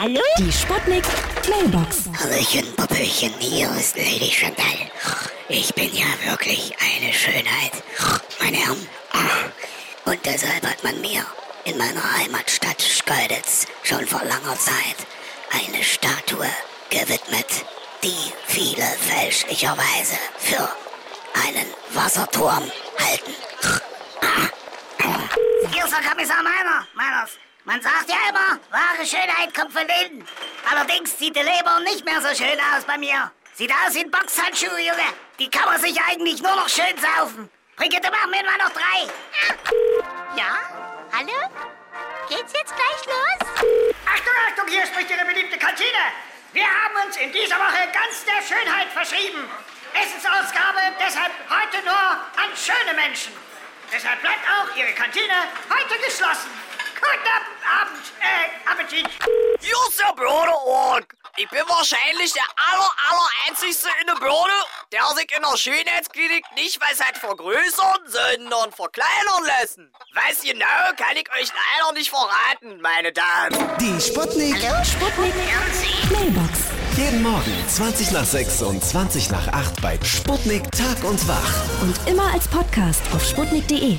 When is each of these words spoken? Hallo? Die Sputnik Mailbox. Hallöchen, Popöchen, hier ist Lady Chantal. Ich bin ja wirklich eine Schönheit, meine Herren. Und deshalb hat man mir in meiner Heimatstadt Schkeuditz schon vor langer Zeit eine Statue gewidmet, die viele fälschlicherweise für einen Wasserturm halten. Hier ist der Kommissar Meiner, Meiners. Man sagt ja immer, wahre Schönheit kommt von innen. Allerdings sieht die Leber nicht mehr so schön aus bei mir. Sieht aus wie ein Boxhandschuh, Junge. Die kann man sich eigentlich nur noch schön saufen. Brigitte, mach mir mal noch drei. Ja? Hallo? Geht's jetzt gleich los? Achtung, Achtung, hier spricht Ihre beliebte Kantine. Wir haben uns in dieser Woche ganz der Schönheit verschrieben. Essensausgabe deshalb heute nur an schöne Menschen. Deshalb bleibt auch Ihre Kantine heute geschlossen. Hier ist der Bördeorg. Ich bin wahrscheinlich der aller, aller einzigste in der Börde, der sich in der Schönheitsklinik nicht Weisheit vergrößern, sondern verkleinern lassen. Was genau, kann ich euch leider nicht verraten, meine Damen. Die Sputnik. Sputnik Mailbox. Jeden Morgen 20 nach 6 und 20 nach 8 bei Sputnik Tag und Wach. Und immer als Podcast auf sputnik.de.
Hallo? 0.00 0.20
Die 0.38 0.52
Sputnik 0.52 1.04
Mailbox. 1.48 2.04
Hallöchen, 2.20 2.72
Popöchen, 2.76 3.32
hier 3.40 3.68
ist 3.72 3.96
Lady 3.96 4.30
Chantal. 4.30 4.88
Ich 5.48 5.74
bin 5.74 5.92
ja 5.92 6.06
wirklich 6.24 6.72
eine 6.78 7.12
Schönheit, 7.12 7.72
meine 8.38 8.58
Herren. 8.58 8.88
Und 10.04 10.24
deshalb 10.24 10.64
hat 10.64 10.84
man 10.84 11.00
mir 11.00 11.26
in 11.64 11.76
meiner 11.78 12.16
Heimatstadt 12.16 12.80
Schkeuditz 12.80 13.66
schon 13.82 14.06
vor 14.06 14.22
langer 14.22 14.56
Zeit 14.56 14.98
eine 15.50 15.82
Statue 15.82 16.46
gewidmet, 16.90 17.66
die 18.04 18.32
viele 18.46 18.84
fälschlicherweise 18.84 20.16
für 20.38 20.68
einen 21.44 21.66
Wasserturm 21.94 22.70
halten. 23.00 23.34
Hier 25.72 25.84
ist 25.84 25.92
der 25.92 26.08
Kommissar 26.08 26.42
Meiner, 26.44 26.86
Meiners. 26.94 27.30
Man 27.68 27.82
sagt 27.82 28.08
ja 28.08 28.16
immer, 28.30 28.58
wahre 28.70 29.04
Schönheit 29.04 29.52
kommt 29.52 29.74
von 29.74 29.82
innen. 29.82 30.26
Allerdings 30.70 31.18
sieht 31.18 31.36
die 31.36 31.40
Leber 31.40 31.80
nicht 31.80 32.02
mehr 32.02 32.18
so 32.22 32.28
schön 32.28 32.58
aus 32.72 32.84
bei 32.86 32.96
mir. 32.96 33.30
Sieht 33.52 33.70
aus 33.70 33.94
wie 33.94 34.04
ein 34.04 34.10
Boxhandschuh, 34.10 34.78
Junge. 34.78 35.12
Die 35.38 35.50
kann 35.50 35.66
man 35.66 35.78
sich 35.78 36.00
eigentlich 36.00 36.40
nur 36.40 36.56
noch 36.56 36.68
schön 36.70 36.96
saufen. 36.96 37.50
Brigitte, 37.76 38.08
mach 38.10 38.26
mir 38.28 38.42
mal 38.42 38.56
noch 38.56 38.72
drei. 38.72 39.04
Ja? 40.34 40.56
Hallo? 41.12 41.36
Geht's 42.30 42.54
jetzt 42.56 42.72
gleich 42.74 43.04
los? 43.04 43.48
Achtung, 44.06 44.36
Achtung, 44.48 44.68
hier 44.68 44.86
spricht 44.86 45.10
Ihre 45.10 45.26
beliebte 45.26 45.58
Kantine. 45.58 46.04
Wir 46.54 46.64
haben 46.64 47.06
uns 47.06 47.18
in 47.18 47.30
dieser 47.32 47.56
Woche 47.56 47.84
ganz 47.92 48.24
der 48.24 48.40
Schönheit 48.48 48.88
verschrieben. 48.94 49.44
Essensausgabe 49.92 50.96
deshalb 50.98 51.32
heute 51.52 51.84
nur 51.84 51.92
an 51.92 52.48
schöne 52.56 52.96
Menschen. 52.96 53.34
Deshalb 53.92 54.22
bleibt 54.22 54.44
auch 54.56 54.74
Ihre 54.74 54.92
Kantine 54.94 55.52
heute 55.68 56.00
geschlossen. 56.02 56.48
Hier 58.90 59.76
ist 59.88 59.98
der 59.98 60.14
Bördeorg. 60.14 61.14
Ich 61.36 61.48
bin 61.50 61.60
wahrscheinlich 61.68 62.32
der 62.32 62.44
aller, 62.72 62.90
aller 63.10 63.28
einzigste 63.46 63.88
in 64.00 64.06
der 64.06 64.14
Börde, 64.14 64.58
der 64.92 65.04
sich 65.14 65.30
in 65.36 65.42
der 65.42 65.56
Schönheitsklinik 65.56 66.44
nicht 66.56 66.80
Weisheit 66.80 67.18
vergrößern, 67.18 67.98
sondern 68.06 68.72
verkleinern 68.72 69.44
lassen. 69.46 69.92
Was 70.14 70.42
genau, 70.42 70.64
kann 70.96 71.16
ich 71.16 71.28
euch 71.38 71.50
leider 71.52 71.92
nicht 71.92 72.10
verraten, 72.10 72.80
meine 72.80 73.12
Damen. 73.12 73.76
Die 73.78 74.00
Sputnik. 74.00 74.56
Sputnik 74.84 75.34
Mailbox. 76.10 76.58
Jeden 76.96 77.22
Morgen 77.22 77.68
20 77.68 78.10
nach 78.12 78.24
6 78.24 78.62
und 78.62 78.82
20 78.82 79.30
nach 79.30 79.48
8 79.48 79.82
bei 79.82 79.98
Sputnik 80.02 80.62
Tag 80.72 81.04
und 81.04 81.28
Wach. 81.28 81.82
Und 81.82 81.94
immer 82.08 82.32
als 82.32 82.48
Podcast 82.48 83.02
auf 83.14 83.24
sputnik.de. 83.24 83.98